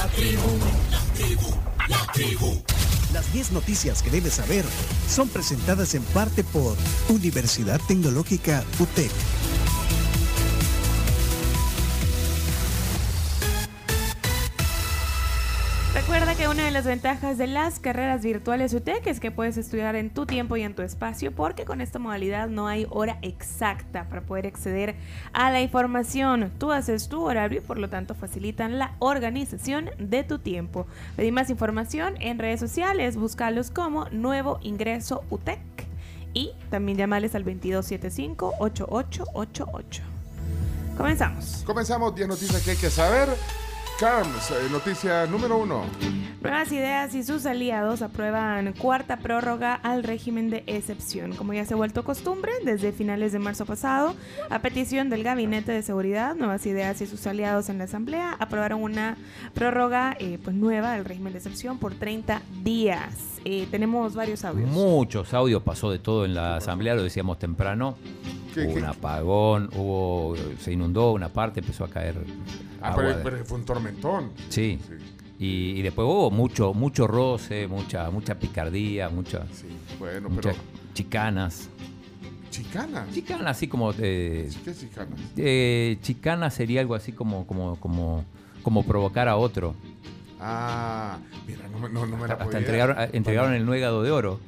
[0.00, 0.58] La tribu,
[0.90, 1.54] la tribu,
[1.90, 2.62] la tribu.
[3.12, 4.64] Las 10 noticias que debes saber
[5.06, 6.74] son presentadas en parte por
[7.10, 9.10] Universidad Tecnológica UTEC.
[16.50, 20.26] Una de las ventajas de las carreras virtuales UTEC es que puedes estudiar en tu
[20.26, 24.48] tiempo y en tu espacio porque con esta modalidad no hay hora exacta para poder
[24.48, 24.96] acceder
[25.32, 26.50] a la información.
[26.58, 30.88] Tú haces tu horario y por lo tanto facilitan la organización de tu tiempo.
[31.14, 35.60] Pedí más información en redes sociales, búscalos como Nuevo Ingreso UTEC
[36.34, 40.00] y también llamales al 2275-8888.
[40.96, 41.62] Comenzamos.
[41.64, 43.28] Comenzamos 10 noticias que hay que saber.
[44.00, 45.84] Carms, eh, noticia número uno.
[46.40, 51.36] Nuevas Ideas y sus aliados aprueban cuarta prórroga al régimen de excepción.
[51.36, 54.14] Como ya se ha vuelto costumbre, desde finales de marzo pasado,
[54.48, 58.82] a petición del Gabinete de Seguridad, Nuevas Ideas y sus aliados en la Asamblea aprobaron
[58.82, 59.18] una
[59.52, 63.38] prórroga eh, pues, nueva del régimen de excepción por 30 días.
[63.44, 64.70] Eh, tenemos varios audios.
[64.70, 67.98] Muchos audios, pasó de todo en la Asamblea, lo decíamos temprano.
[68.54, 68.78] ¿Qué- hubo qué?
[68.80, 72.16] un apagón, hubo, se inundó una parte, empezó a caer.
[72.82, 74.30] Ah, agua pero, de- pero fue un tormentón.
[74.48, 74.78] Sí.
[74.86, 74.94] Sí,
[75.38, 79.66] Y, y después hubo mucho, mucho roce, mucha, mucha picardía, mucha, sí.
[79.98, 80.68] Bueno, muchas pero.
[80.94, 81.68] chicanas.
[82.50, 83.06] ¿Chicana?
[83.12, 85.16] Chicanas así como eh, ¿Qué es chicana?
[85.36, 88.24] eh, chicana sería algo así como, como, como,
[88.62, 89.74] como provocar a otro.
[90.40, 94.10] Ah, mira, no, me- no, no me la Hasta podía- entregaron, entregaron el nuegado de
[94.10, 94.40] oro.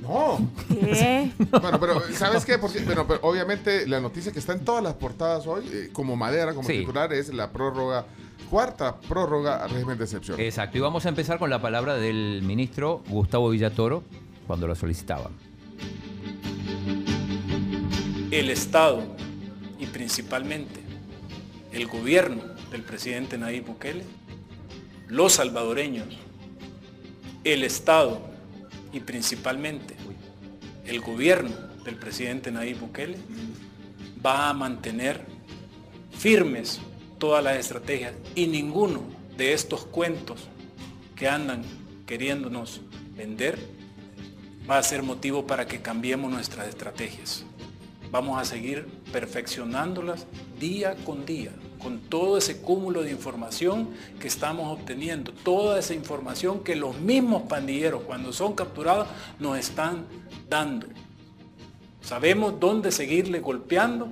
[0.00, 0.38] No.
[0.68, 1.30] ¿Qué?
[1.60, 2.58] Bueno, pero ¿sabes qué?
[2.58, 6.16] Porque, bueno, pero obviamente la noticia que está en todas las portadas hoy, eh, como
[6.16, 6.78] madera, como Sí.
[6.78, 8.06] titular, es la prórroga,
[8.48, 10.40] cuarta prórroga al régimen de excepción.
[10.40, 14.02] Exacto, y vamos a empezar con la palabra del ministro Gustavo Villatoro
[14.46, 15.30] cuando lo solicitaba.
[18.30, 19.02] el Estado
[19.80, 20.80] y principalmente
[21.72, 24.04] el gobierno del presidente Nayib Bukele,
[25.08, 26.06] los salvadoreños,
[27.42, 28.20] el Estado
[28.92, 29.94] y principalmente
[30.84, 33.16] el gobierno del presidente Nayib Bukele
[34.24, 35.24] va a mantener
[36.12, 36.80] firmes
[37.18, 39.02] todas las estrategias y ninguno
[39.36, 40.48] de estos cuentos
[41.16, 41.62] que andan
[42.06, 42.80] queriéndonos
[43.16, 43.58] vender
[44.68, 47.44] va a ser motivo para que cambiemos nuestras estrategias.
[48.10, 50.26] Vamos a seguir perfeccionándolas
[50.58, 51.52] día con día,
[51.82, 53.88] con todo ese cúmulo de información
[54.20, 59.08] que estamos obteniendo, toda esa información que los mismos pandilleros cuando son capturados
[59.38, 60.04] nos están
[60.48, 60.86] dando.
[62.02, 64.08] Sabemos dónde seguirle golpeando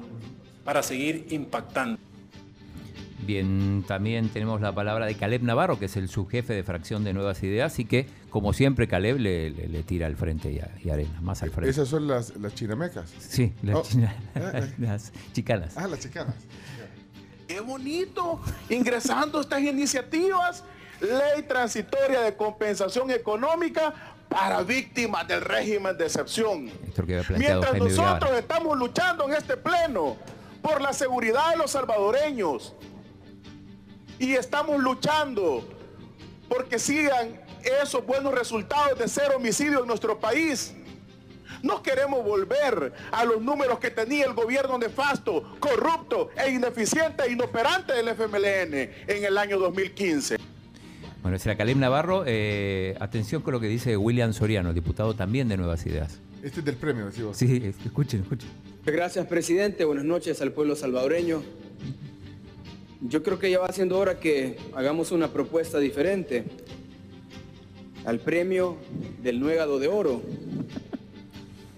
[0.65, 1.99] para seguir impactando.
[3.27, 7.13] Bien, también tenemos la palabra de Caleb Navarro, que es el subjefe de fracción de
[7.13, 10.71] Nuevas Ideas, así que, como siempre, Caleb le, le- le tira al frente y, a-
[10.83, 11.69] y arena, más al frente.
[11.71, 13.11] Esas son las, las chinamecas.
[13.19, 13.83] Sí, las, Oh.
[13.83, 14.73] china- Eh, eh.
[14.79, 15.77] las chicanas.
[15.77, 16.37] Ah, las chicanas.
[17.49, 18.39] Qué bonito,
[18.69, 20.63] ingresando estas iniciativas,
[21.01, 23.95] ley transitoria de compensación económica
[24.29, 26.71] para víctimas del régimen de excepción.
[27.39, 30.19] Mientras nosotros estamos luchando en este pleno
[30.61, 32.75] por la seguridad de los salvadoreños
[34.19, 35.67] y estamos luchando
[36.51, 37.41] porque sigan
[37.83, 40.75] esos buenos resultados de cero homicidio en nuestro país.
[41.63, 47.33] No queremos volver a los números que tenía el gobierno nefasto, corrupto e ineficiente e
[47.33, 48.75] inoperante del FMLN
[49.07, 50.37] en el año 2015.
[51.23, 52.25] Bueno, era Caleb Navarro.
[52.27, 56.21] eh, atención con lo que dice William Soriano, diputado también de Nuevas Ideas.
[56.43, 57.37] Este es del premio, decimos.
[57.37, 58.49] Sí, escuchen, escuchen.
[58.87, 59.85] Gracias, presidente.
[59.85, 61.43] Buenas noches al pueblo salvadoreño.
[63.01, 66.45] Yo creo que ya va siendo hora que hagamos una propuesta diferente
[68.05, 68.77] al premio
[69.23, 70.23] del Nuegado de Oro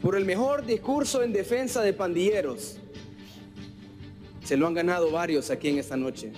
[0.02, 2.76] por el mejor discurso en defensa de pandilleros.
[4.44, 6.32] Se lo han ganado varios aquí en esta noche.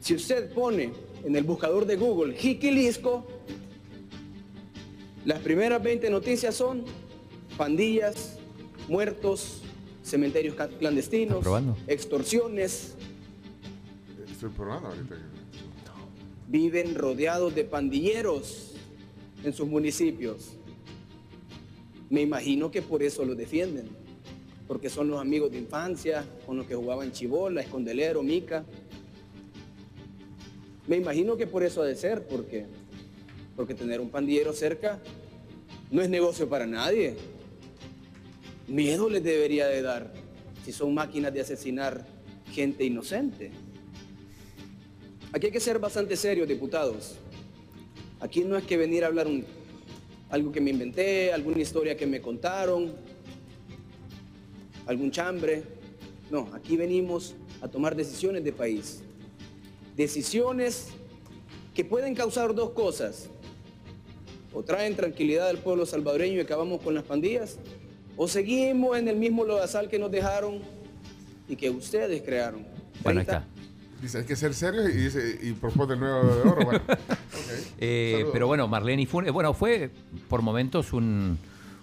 [0.00, 0.92] Si usted pone
[1.24, 3.26] en el buscador de Google Jiquilisco,
[5.24, 6.84] las primeras 20 noticias son
[7.56, 8.38] pandillas,
[8.88, 9.62] muertos,
[10.02, 11.46] cementerios clandestinos,
[11.86, 12.94] extorsiones,
[14.28, 15.14] Estoy probando ahorita.
[16.48, 18.72] viven rodeados de pandilleros
[19.44, 20.56] en sus municipios.
[22.12, 23.88] Me imagino que por eso lo defienden,
[24.68, 28.66] porque son los amigos de infancia, con los que jugaban chibola, escondelero, mica.
[30.86, 32.66] Me imagino que por eso ha de ser, porque,
[33.56, 35.00] porque tener un pandillero cerca
[35.90, 37.16] no es negocio para nadie.
[38.68, 40.12] Miedo les debería de dar
[40.66, 42.06] si son máquinas de asesinar
[42.52, 43.52] gente inocente.
[45.32, 47.14] Aquí hay que ser bastante serios, diputados.
[48.20, 49.46] Aquí no es que venir a hablar un-
[50.32, 52.90] algo que me inventé, alguna historia que me contaron,
[54.86, 55.62] algún chambre.
[56.30, 59.02] No, aquí venimos a tomar decisiones de país.
[59.94, 60.88] decisiones
[61.74, 63.28] que pueden causar dos cosas.
[64.54, 67.58] O traen tranquilidad al pueblo salvadoreño y acabamos con las pandillas,
[68.16, 70.60] o seguimos en el mismo lodazal que nos dejaron
[71.46, 72.66] y que ustedes crearon.
[73.02, 73.46] Bueno, ahí está.
[74.00, 76.64] Dice, hay que ser serios y, dice, y propone el nuevo de oro.
[76.64, 76.80] Bueno.
[77.84, 79.90] Eh, pero bueno, Marlene y Funes, bueno, fue
[80.28, 81.36] por momentos un,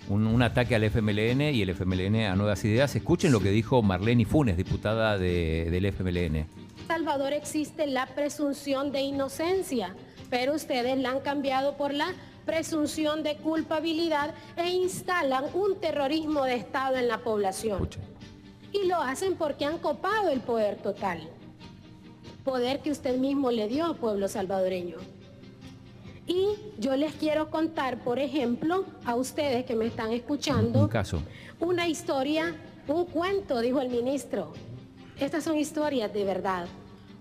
[0.07, 2.95] un, un ataque al FMLN y el FMLN a Nuevas Ideas.
[2.95, 6.45] Escuchen lo que dijo Marlene y Funes, diputada de- del FMLN.
[6.87, 9.93] Salvador existe la presunción de inocencia,
[10.29, 12.13] pero ustedes la han cambiado por la
[12.45, 17.73] presunción de culpabilidad e instalan un terrorismo de Estado en la población.
[17.83, 18.03] Escuchen.
[18.71, 21.27] Y lo hacen porque han copado el poder total.
[22.45, 24.95] Poder que usted mismo le dio al pueblo salvadoreño.
[26.29, 26.45] Y
[26.77, 31.21] yo les quiero contar, por ejemplo, a ustedes que me están escuchando, Un caso.
[31.59, 32.55] una historia,
[32.87, 34.53] un cuento, dijo el ministro.
[35.19, 36.67] Estas son historias de verdad.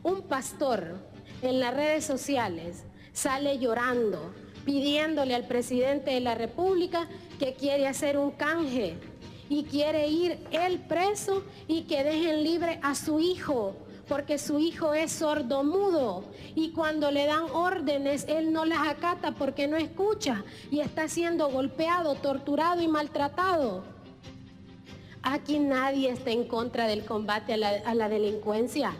[0.02, 0.98] Un pastor
[1.40, 2.84] en las redes sociales
[3.14, 4.30] sale llorando,
[4.66, 7.08] pidiéndole al presidente de la República
[7.38, 8.94] que quiere hacer un canje
[9.48, 13.74] y quiere ir él preso y que dejen libre a su hijo,
[14.08, 16.24] porque su hijo es sordomudo
[16.54, 21.50] y cuando le dan órdenes él no las acata porque no escucha y está siendo
[21.50, 23.84] golpeado, torturado y maltratado.
[25.22, 28.94] Aquí nadie está en contra del combate a la, a la delincuencia.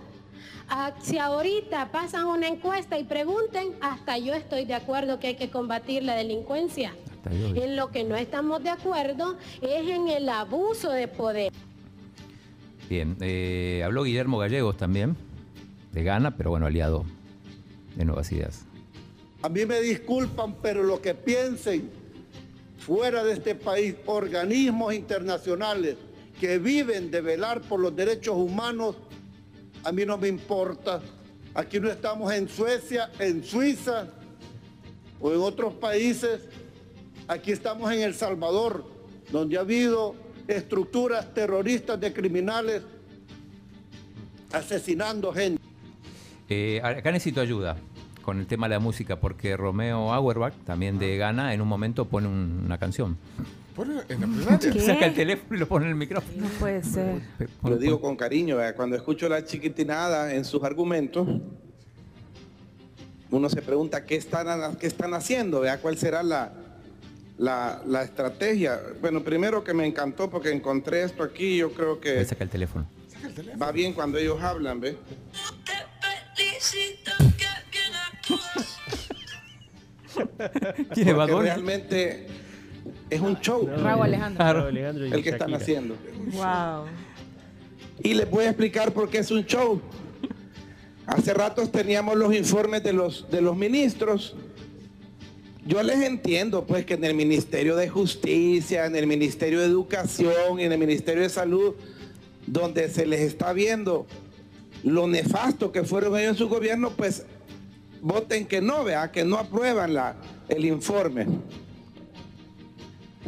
[0.69, 5.37] Ah, si ahorita pasan una encuesta y pregunten, hasta yo estoy de acuerdo que hay
[5.37, 6.94] que combatir la delincuencia.
[7.31, 11.52] En lo que no estamos de acuerdo es en el abuso de poder.
[12.88, 15.14] Bien, eh, habló Guillermo Gallegos también,
[15.93, 17.05] de Gana, pero bueno, aliado
[17.96, 18.64] de Nuevas Ideas.
[19.43, 21.90] A mí me disculpan, pero lo que piensen
[22.79, 25.96] fuera de este país, organismos internacionales
[26.40, 28.96] que viven de velar por los derechos humanos,
[29.84, 31.02] a mí no me importa.
[31.55, 34.08] Aquí no estamos en Suecia, en Suiza
[35.20, 36.41] o en otros países.
[37.26, 38.84] Aquí estamos en El Salvador,
[39.31, 40.14] donde ha habido
[40.48, 42.82] estructuras terroristas de criminales
[44.52, 45.62] asesinando gente.
[46.48, 47.76] Eh, acá necesito ayuda
[48.22, 52.06] con el tema de la música, porque Romeo Auerbach, también de Gana, en un momento
[52.06, 53.16] pone un- una canción.
[53.74, 54.72] Ponlo en la plenaria.
[54.72, 54.80] ¿Qué?
[54.86, 56.42] Saca el teléfono y lo pone en el micrófono.
[56.42, 57.20] No puede ser.
[57.62, 58.74] Lo digo con cariño, ¿verdad?
[58.74, 61.28] cuando escucho la chiquitinada en sus argumentos,
[63.30, 65.80] uno se pregunta qué están, qué están haciendo, ¿verdad?
[65.80, 66.52] cuál será la,
[67.38, 68.81] la, la estrategia.
[69.00, 72.87] Bueno, primero que me encantó porque encontré esto aquí, yo creo que saca el teléfono.
[73.61, 74.96] va bien cuando ellos hablan, ¿ve?
[80.94, 82.26] ¿Tiene Porque realmente
[83.11, 84.37] es un show Raúl Alejandro.
[84.37, 84.69] Claro.
[84.69, 85.96] el que están haciendo.
[86.32, 86.87] Wow.
[88.02, 89.81] Y les voy a explicar por qué es un show.
[91.06, 94.37] Hace ratos teníamos los informes de los, de los ministros.
[95.69, 100.61] Yo les entiendo, pues, que en el Ministerio de Justicia, en el Ministerio de Educación,
[100.61, 101.75] en el Ministerio de Salud,
[102.47, 104.06] donde se les está viendo
[104.82, 107.25] lo nefasto que fueron ellos en su gobierno, pues
[108.00, 110.17] voten que no, vea, que no aprueban la,
[110.49, 111.26] el informe.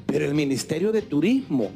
[0.06, 1.70] Pero el Ministerio de Turismo,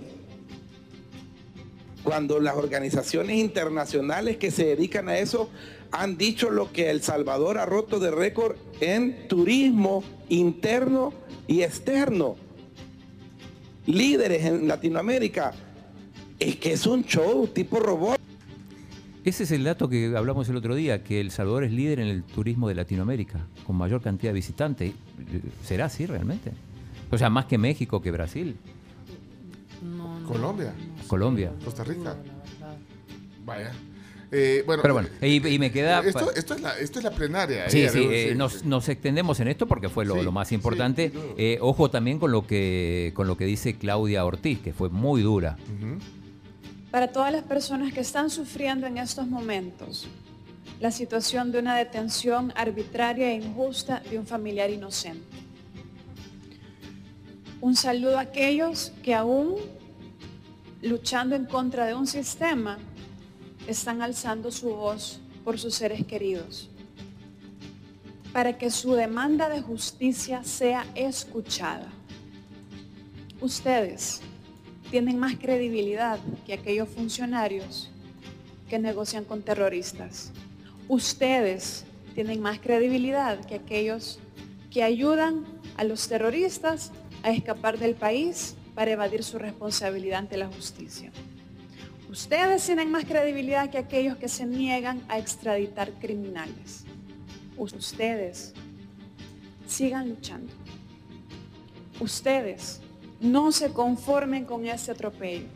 [2.04, 5.50] cuando las organizaciones internacionales que se dedican a eso
[5.90, 11.14] han dicho lo que El Salvador ha roto de récord en turismo interno
[11.46, 12.36] y externo.
[13.86, 15.52] Líderes en Latinoamérica.
[16.38, 18.20] Es que es un show tipo robot.
[19.24, 22.08] Ese es el dato que hablamos el otro día, que El Salvador es líder en
[22.08, 24.92] el turismo de Latinoamérica, con mayor cantidad de visitantes.
[25.62, 26.52] ¿Será así realmente?
[27.10, 28.56] O sea, más que México, que Brasil,
[30.26, 30.74] Colombia,
[31.06, 31.52] Colombia.
[31.64, 32.16] Costa Rica.
[33.44, 33.72] Vaya.
[34.36, 36.00] Eh, bueno, Pero bueno, y, y me queda...
[36.00, 37.70] Esto, esto es la, esto es la plenaria.
[37.70, 38.60] Sí, eh, sí, eh, sí, nos, sí.
[38.64, 41.12] nos extendemos en esto porque fue lo, Sí, lo más importante.
[41.38, 45.22] Eh, ojo también con lo que con lo que dice Claudia Ortiz, que fue muy
[45.22, 45.56] dura.
[46.90, 50.08] Para todas las personas que están sufriendo en estos momentos
[50.80, 55.36] la situación de una detención arbitraria e injusta de un familiar inocente.
[57.60, 59.54] Un saludo a aquellos que aún
[60.84, 62.78] luchando en contra de un sistema
[63.66, 66.68] están alzando su voz por sus seres queridos.
[68.34, 71.88] Para que su demanda de justicia sea escuchada.
[73.40, 74.20] Ustedes
[74.90, 77.90] tienen más credibilidad que aquellos funcionarios
[78.68, 80.32] que negocian con terroristas.
[80.88, 84.18] Ustedes tienen más credibilidad que aquellos
[84.70, 85.46] que ayudan
[85.78, 91.10] a los terroristas a escapar del país para evadir su responsabilidad ante la justicia.
[92.10, 96.84] Ustedes tienen más credibilidad que aquellos que se niegan a extraditar criminales.
[97.56, 98.52] Ustedes
[99.66, 100.52] sigan luchando.
[102.00, 102.80] Ustedes
[103.20, 105.46] no se conformen con ese atropello.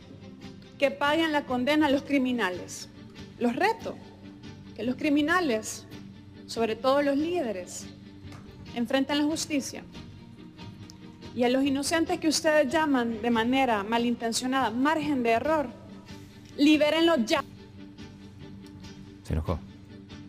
[0.77, 2.89] Que paguen la condena a los criminales.
[3.37, 3.95] Los reto.
[4.75, 5.85] Que los criminales,
[6.45, 7.85] sobre todo los líderes,
[8.75, 9.83] enfrenten la justicia.
[11.39, 15.69] Y a los inocentes que ustedes llaman de manera malintencionada margen de error,
[16.57, 17.41] libérenlo ya.
[19.23, 19.57] Se enojó.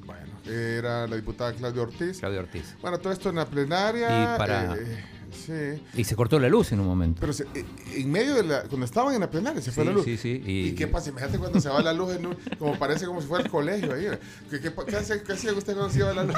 [0.06, 2.20] Bueno, era la diputada Claudia Ortiz.
[2.20, 2.76] Claudia Ortiz.
[2.80, 4.06] Bueno, todo esto en la plenaria.
[4.08, 5.04] Y para- eh,
[5.50, 5.82] sí.
[6.00, 7.18] Y se cortó la luz en un momento.
[7.20, 7.64] Pero se- eh,
[7.96, 8.62] en medio de la.
[8.62, 10.04] Cuando estaban en la plenaria se fue Sí, la luz.
[10.04, 11.10] sí, sí, ¿Y, y- qué pasa?
[11.10, 13.92] Imagínate cuando se va la luz, en un- como parece como si fuera el colegio
[13.94, 14.06] ahí.
[14.50, 16.34] ¿Qué, qué, hace- qué hacía usted cuando se iba la luz?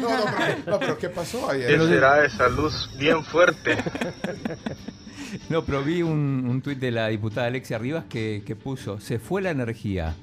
[0.00, 1.78] no, no, pero, no, pero ¿qué pasó ayer?
[1.78, 3.76] ¿Qué será esa luz bien fuerte?
[5.48, 9.18] No, pero vi un, un tuit de la diputada Alexia Rivas que, que puso, se
[9.18, 10.14] fue la energía,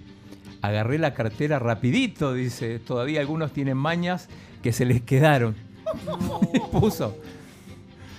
[0.61, 4.27] agarré la cartera rapidito, dice, todavía algunos tienen mañas
[4.61, 5.55] que se les quedaron.
[6.71, 7.17] puso.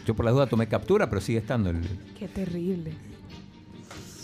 [0.06, 1.80] Yo por la duda tomé captura, pero sigue estando el...
[2.18, 2.92] Qué terrible.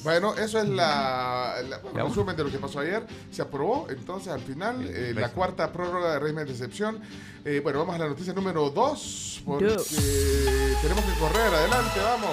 [0.04, 3.04] Bueno, eso es la, la- bueno, resumen de lo que pasó ayer.
[3.30, 7.00] Se aprobó, entonces al final, eh, la cuarta prórroga de régimen de excepción.
[7.44, 11.52] Eh, bueno, vamos a la noticia número dos, porque tenemos que correr.
[11.52, 12.30] Adelante, vamos.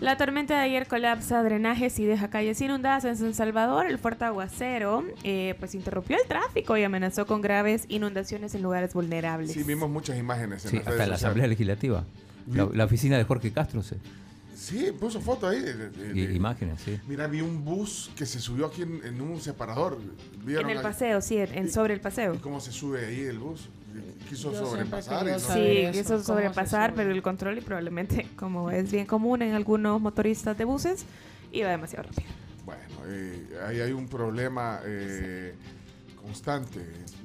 [0.00, 3.86] La tormenta de ayer colapsa drenajes y deja calles inundadas en San Salvador.
[3.86, 8.92] El fuerte aguacero eh, pues interrumpió el tráfico y amenazó con graves inundaciones en lugares
[8.94, 9.52] vulnerables.
[9.52, 11.14] Sí, vimos muchas imágenes en Sí, las hasta redes la.
[11.14, 12.04] Asamblea Legislativa.
[12.52, 13.96] La, la oficina de Jorge Castro, se,
[14.54, 15.60] Sí, puso foto ahí.
[15.60, 16.98] de- de- de- y- imágenes, sí.
[17.06, 19.98] Mira, vi un bus que se subió aquí en, en un separador.
[20.44, 20.82] ¿Vieron En el ahí?
[20.82, 22.34] paseo, sí, en, en- sobre el paseo.
[22.34, 23.68] ¿Y cómo se sube ahí el bus?
[24.28, 25.26] Quiso Yo sobrepasar.
[25.26, 25.38] y no-.
[25.38, 30.00] Sí, eso, quiso sobrepasar, pero el control y probablemente, como es bien común en algunos
[30.00, 31.04] motoristas de buses,
[31.52, 32.28] iba demasiado rápido.
[32.64, 35.54] Bueno, eh, ahí hay un problema eh,
[36.26, 36.80] constante.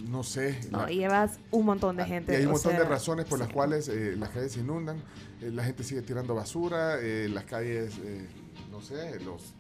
[0.08, 0.60] No sé.
[0.72, 2.34] No, la- llevas un montón de gente.
[2.34, 4.98] y hay un montón de razones por las cuales eh, las calles se inundan.
[5.42, 6.98] eh, la gente sigue tirando basura.
[7.00, 8.28] eh, las calles, eh,
[8.72, 9.54] no sé, los,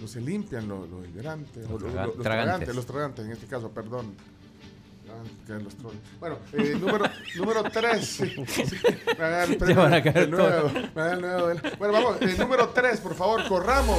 [0.00, 1.68] no se limpian los, los hidrantes.
[1.68, 2.22] Los los, tragantes.
[2.22, 2.74] tragantes.
[2.74, 4.14] Los tragantes, en este caso, perdón.
[5.06, 5.76] Ah, los.
[6.18, 7.04] Bueno, eh, número,
[7.36, 8.20] número 3.
[8.36, 10.72] Me van a dar el premio van a caer del nuevo, todos.
[10.72, 12.16] me van a dar el nuevo del- Bueno, vamos.
[12.22, 13.98] eh, número 3, por favor, corramos.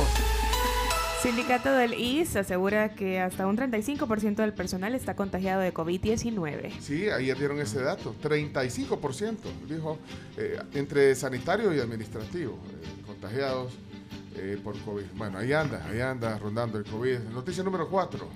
[1.26, 6.80] Sindicato del IS asegura que hasta un 35% del personal está contagiado de COVID-19.
[6.80, 8.14] Sí, ayer dieron ese dato.
[8.22, 9.98] 35%, dijo,
[10.38, 13.74] eh, entre sanitario y administrativo, eh, contagiados
[14.36, 15.06] eh, por COVID.
[15.16, 17.18] Bueno, ahí anda, ahí anda rondando el COVID.
[17.34, 18.30] Noticia número 4.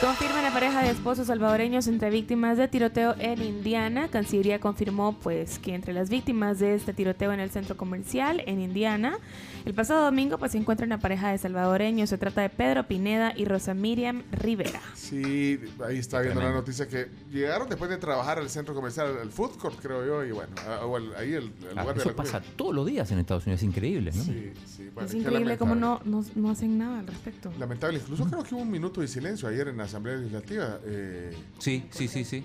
[0.00, 4.08] Confirma la pareja de esposos salvadoreños entre víctimas de tiroteo en Indiana.
[4.08, 8.60] Cancillería confirmó pues que entre las víctimas de este tiroteo en el centro comercial en
[8.60, 9.18] Indiana,
[9.64, 12.10] el pasado domingo pues se encuentra una pareja de salvadoreños.
[12.10, 14.80] Se trata de Pedro Pineda y Rosa Miriam Rivera.
[14.94, 16.60] Sí, ahí está viendo la Tremendo.
[16.60, 20.30] noticia que llegaron después de trabajar al centro comercial, al food court, creo yo, y
[20.30, 22.32] bueno, a- o al- ahí el, el Ah, lugar de eso la comida.
[22.32, 24.22] pasa todos los días en Estados Unidos, es increíble, ¿no?
[24.22, 27.50] Sí, sí, bueno, es increíble cómo no, no, no hacen nada al respecto.
[27.58, 30.78] Lamentable, incluso creo que hubo un minuto de silencio ayer en la Asamblea Legislativa.
[30.84, 32.44] eh, Sí, sí, sí, sí.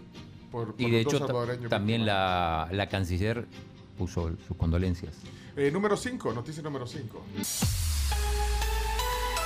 [0.51, 1.25] por, por Y de hecho
[1.69, 3.45] también la, la canciller
[3.98, 5.13] puso sus condolencias.
[5.55, 7.21] Eh, número 5, noticia número 5.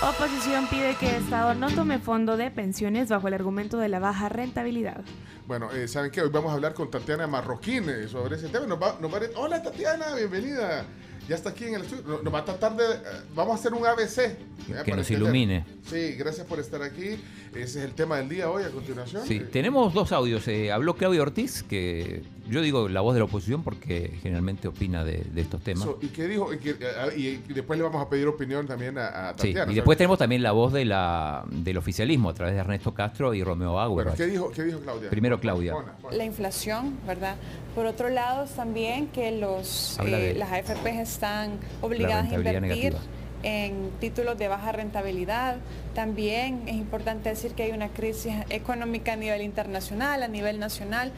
[0.02, 4.30] Oposición pide que Estado no tome fondo de pensiones bajo el argumento de la baja
[4.30, 5.02] rentabilidad.
[5.48, 6.22] Bueno, eh, ¿saben qué?
[6.22, 8.68] Hoy vamos a hablar con Tatiana Marroquín eh, sobre ese tema.
[8.68, 10.86] Nos va, nos va a- Hola Tatiana, bienvenida.
[11.28, 12.20] Ya está aquí en el estudio.
[12.24, 12.84] Nos, va a tratar de...
[12.84, 12.98] eh,
[13.36, 14.18] vamos a hacer un ABC.
[14.20, 14.38] ¿eh?
[14.68, 15.12] Que nos entender.
[15.14, 15.66] ilumine.
[15.90, 17.20] Sí, gracias por estar aquí.
[17.52, 19.24] Ese es el tema del día hoy a continuación.
[19.26, 20.48] Sí, Eh, tenemos dos audios.
[20.48, 25.04] Eh, habló Claudio Ortiz, que yo digo la voz de la oposición porque generalmente opina
[25.04, 25.84] de, de estos temas.
[25.86, 26.54] so, ¿Y qué dijo?
[26.54, 26.76] Y, que-
[27.18, 29.72] y- y después le vamos a pedir opinión también a, a Sí, Tatiana.
[29.72, 33.34] y después tenemos también la voz de la, del oficialismo a través de Ernesto Castro
[33.34, 34.16] y Romeo Auerbach.
[34.16, 35.10] ¿qué dijo, ¿qué dijo Claudia?
[35.10, 35.74] Primero Claudia.
[36.12, 37.36] La inflación, ¿verdad?
[37.74, 43.00] Por otro lado, también que los, eh, las AFPs están obligadas a invertir negativa.
[43.44, 45.58] en títulos de baja rentabilidad.
[45.94, 51.12] También es importante decir que hay una crisis económica a nivel internacional, a nivel nacional.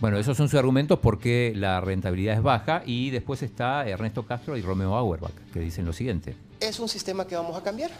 [0.00, 4.56] Bueno, esos son sus argumentos porque la rentabilidad es baja y después está Ernesto Castro
[4.56, 6.36] y Romeo Auerbach, que dicen lo siguiente.
[6.60, 7.90] es un sistema que vamos a cambiar.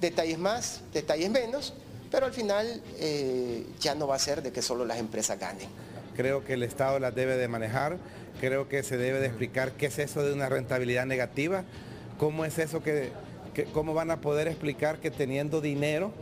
[0.00, 1.74] Detalles más, detalles menos,
[2.10, 5.68] pero al final eh, ya no va a ser de que solo las empresas ganen.
[6.16, 7.98] Creo que el Estado las debe de manejar,
[8.40, 11.64] creo que se debe de explicar qué es eso de una rentabilidad negativa,
[12.18, 13.10] cómo es eso que,
[13.54, 16.12] que- cómo van a poder explicar que teniendo dinero,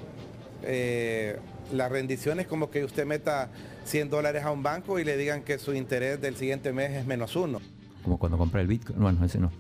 [0.63, 1.39] eh,
[1.73, 3.51] la rendición es como que usted meta
[3.85, 7.07] 100 dólares a un banco y le digan que su interés del siguiente mes es
[7.07, 7.61] menos uno.
[8.03, 9.01] Como cuando compré el Bitcoin.
[9.01, 9.51] Bueno, ese no.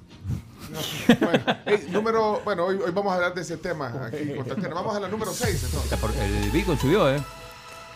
[1.20, 4.75] Bueno, hey, número, bueno hoy, hoy vamos a hablar de ese tema aquí con Tatiana.
[4.75, 5.84] Vamos a la número 6 entonces.
[5.92, 7.20] Está por- el Bitcoin subió, ¿eh?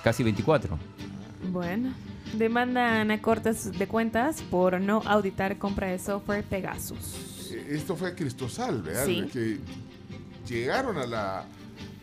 [0.04, 0.78] Casi 24.
[1.50, 1.92] Bueno,
[2.34, 7.50] demandan a cortes de cuentas por no auditar compra de software Pegasus.
[7.52, 9.06] Eh, Esto fue Cristosal, ¿verdad?
[9.06, 9.24] Sí.
[9.32, 9.58] Que
[10.48, 11.44] llegaron a la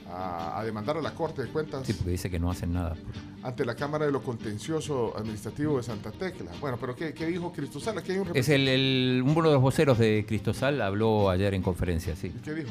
[0.10, 2.96] a, a demandar a la Corte de Cuentas Sí, porque dice que no hacen nada.
[3.44, 6.50] ante la Cámara de lo Contencioso Administrativo de Santa Tecla.
[6.62, 7.98] Bueno, pero ¿qué, qué dijo Cristosal?
[7.98, 11.62] Aquí hay un Es el, el- uno de los voceros de Cristosal habló ayer en
[11.62, 12.32] conferencia, sí.
[12.42, 12.70] ¿Qué dijo?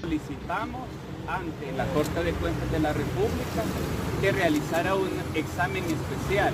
[0.00, 0.88] Solicitamos
[1.28, 3.62] ante la Corte de Cuentas de la República
[4.20, 6.52] que realizara un examen especial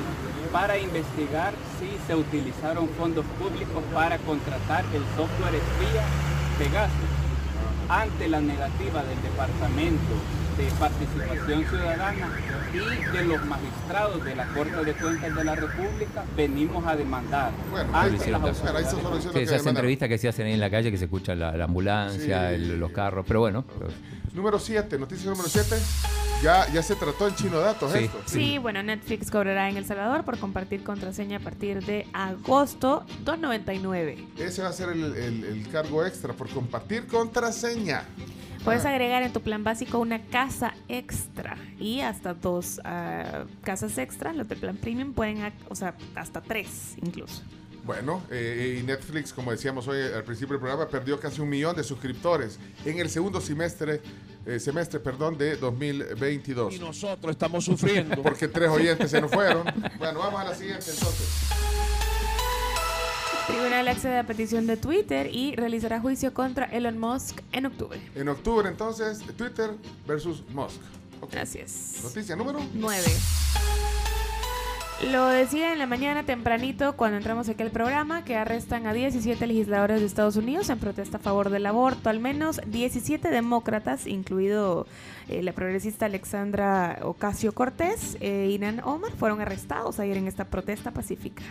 [0.52, 6.04] para investigar si se utilizaron fondos públicos para contratar el software espía
[6.58, 6.92] Pegasus.
[7.88, 10.14] Ante la negativa del Departamento
[10.58, 12.28] de Participación Ciudadana
[12.74, 17.52] y de los magistrados de la Corte de Cuentas de la República, venimos a demandar
[17.70, 18.88] Bueno, ante las autoridades.
[19.32, 21.64] Sí, esas entrevistas que se hacen ahí en la calle, que se escucha la, la
[21.64, 22.54] ambulancia, Sí.
[22.56, 23.64] el- los carros, pero bueno.
[23.78, 23.90] pero-
[24.34, 25.76] Número 7, noticia número 7.
[26.42, 28.18] Ya, ya se trató en Chino Datos Sí, esto.
[28.26, 34.28] Sí, bueno, Netflix cobrará en El Salvador por compartir contraseña a partir de agosto 2.99.
[34.38, 38.04] Ese va a ser el, el- el cargo extra por compartir contraseña.
[38.64, 38.90] Puedes Ah.
[38.90, 44.32] agregar en tu plan básico una casa extra y hasta dos ah, casas extra.
[44.32, 47.42] Los del plan premium pueden, o sea, hasta tres incluso.
[47.84, 51.74] Bueno, eh, y Netflix, como decíamos hoy al principio del programa, perdió casi un millón
[51.74, 54.02] de suscriptores en el segundo semestre,
[54.44, 56.74] eh, semestre perdón, de 2022.
[56.74, 58.22] Y nosotros estamos sufriendo.
[58.22, 59.64] Porque tres oyentes se nos fueron.
[59.98, 61.28] Bueno, vamos a la siguiente entonces.
[63.48, 67.98] Tribunal accede a petición de Twitter y realizará juicio contra Elon Musk en octubre.
[68.14, 69.70] En octubre entonces, Twitter
[70.06, 70.80] versus Musk.
[71.22, 71.34] Ok.
[71.34, 72.00] Así es.
[72.04, 73.02] Noticia número 9.
[75.10, 79.46] Lo decía en la mañana tempranito cuando entramos aquí al programa que arrestan a 17
[79.46, 82.10] legisladores de Estados Unidos en protesta a favor del aborto.
[82.10, 84.86] Al menos 17 demócratas, incluido
[85.28, 90.90] eh, la progresista Alexandra Ocasio Cortés e Inan Omar, fueron arrestados ayer en esta protesta
[90.90, 91.44] pacífica.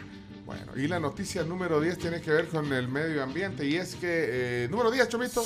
[0.48, 3.96] Bueno, y la noticia número 10 tiene que ver con el medio ambiente y es
[3.96, 5.44] que, eh, número 10, Chomito,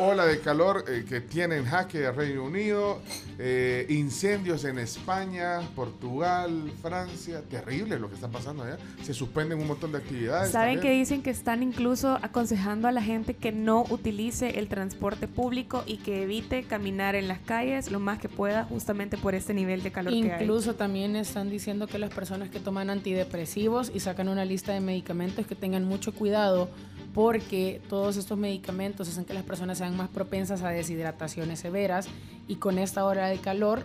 [0.00, 3.00] ola de calor eh, que tiene en jaque a Reino Unido,
[3.38, 9.66] eh, incendios en España, Portugal, Francia, terrible lo que está pasando allá, se suspenden un
[9.66, 10.50] montón de actividades.
[10.50, 15.28] Saben que dicen que están incluso aconsejando a la gente que no utilice el transporte
[15.28, 19.52] público y que evite caminar en las calles lo más que pueda justamente por este
[19.54, 20.42] nivel de calor que hay.
[20.42, 24.80] Incluso también están diciendo que las personas que toman antidepresivos y sacan una lista de
[24.80, 26.70] medicamentos que tengan mucho cuidado
[27.14, 32.08] porque todos estos medicamentos hacen que las personas sean más propensas a deshidrataciones severas
[32.46, 33.82] y con esta hora de calor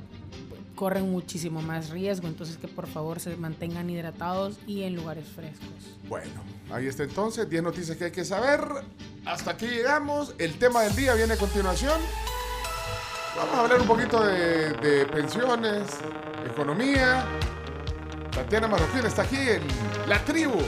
[0.76, 5.70] corren muchísimo más riesgo, entonces que por favor se mantengan hidratados y en lugares frescos.
[6.08, 8.62] Bueno, ahí está entonces, 10 noticias que hay que saber.
[9.26, 12.00] Hasta aquí llegamos, el tema del día viene a continuación.
[13.36, 15.88] Vamos a hablar un poquito de, de pensiones,
[16.46, 17.26] economía.
[18.32, 19.62] Tatiana Marroquín está aquí en
[20.08, 20.60] La Tribu.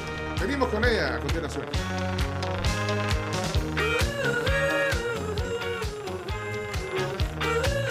[0.41, 1.65] Venimos con ella a continuación.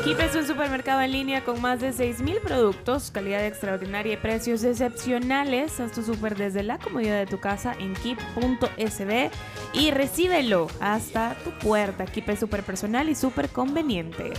[0.07, 4.63] Keep es un supermercado en línea con más de 6.000 productos, calidad extraordinaria y precios
[4.63, 5.81] excepcionales.
[5.81, 9.31] Haz tu super desde la comodidad de tu casa en keep.sb
[9.73, 12.05] y recíbelo hasta tu puerta.
[12.05, 14.33] Keep es súper personal y súper conveniente.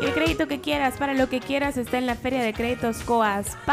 [0.00, 3.02] Y el crédito que quieras para lo que quieras está en la feria de créditos
[3.02, 3.64] coaspae.com.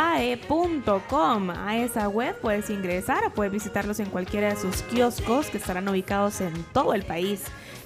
[1.51, 5.87] A esa web puedes ingresar o puedes visitarlos en cualquiera de sus kioscos que estarán
[5.87, 7.43] ubicados en todo el país.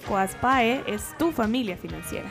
[0.07, 2.29] Coaspae es tu familia financiera.